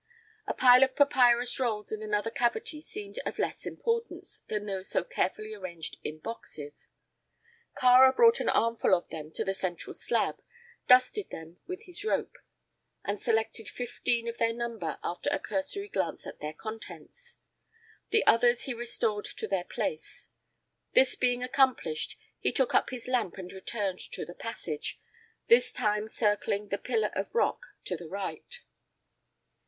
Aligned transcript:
A 0.47 0.55
pile 0.55 0.81
of 0.81 0.95
papyrus 0.95 1.59
rolls 1.59 1.91
in 1.91 2.01
another 2.01 2.31
cavity 2.31 2.81
seemed 2.81 3.19
of 3.23 3.37
less 3.37 3.67
importance 3.67 4.39
than 4.47 4.65
those 4.65 4.89
so 4.89 5.03
carefully 5.03 5.53
arranged 5.53 5.97
in 6.03 6.17
boxes. 6.17 6.89
Kāra 7.77 8.15
brought 8.15 8.39
an 8.39 8.49
armful 8.49 8.95
of 8.95 9.09
them 9.09 9.29
to 9.33 9.45
the 9.45 9.53
central 9.53 9.93
slab, 9.93 10.41
dusted 10.87 11.29
them 11.29 11.59
with 11.67 11.83
his 11.83 12.03
rope, 12.03 12.39
and 13.05 13.21
selected 13.21 13.67
fifteen 13.69 14.27
of 14.27 14.39
their 14.39 14.53
number 14.53 14.97
after 15.03 15.29
a 15.29 15.37
cursory 15.37 15.87
glance 15.87 16.25
at 16.25 16.39
their 16.39 16.53
contents. 16.53 17.35
The 18.09 18.25
others 18.25 18.63
he 18.63 18.73
restored 18.73 19.25
to 19.25 19.47
their 19.47 19.65
place. 19.65 20.29
This 20.93 21.15
being 21.15 21.43
accomplished, 21.43 22.17
he 22.39 22.51
took 22.51 22.73
up 22.73 22.89
his 22.89 23.07
lamp 23.07 23.37
and 23.37 23.53
returned 23.53 23.99
to 24.13 24.25
the 24.25 24.33
passage, 24.33 24.99
this 25.47 25.71
time 25.71 26.07
circling 26.07 26.69
the 26.69 26.79
pillar 26.79 27.11
of 27.13 27.35
rock 27.35 27.61
to 27.85 27.95
the 27.95 28.07
right. 28.07 28.61